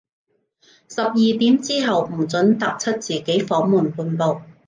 [0.89, 4.41] 十二點之後，唔准踏出自己房門半步